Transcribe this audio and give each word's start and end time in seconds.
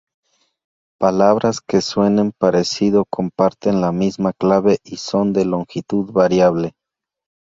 Palabras 0.99 1.61
que 1.61 1.79
suenen 1.79 2.31
parecido 2.35 3.05
comparten 3.07 3.81
la 3.81 3.91
misma 3.91 4.33
clave 4.33 4.79
y 4.83 4.97
son 4.97 5.31
de 5.31 5.45
longitud 5.45 6.11
variable. 6.11 6.73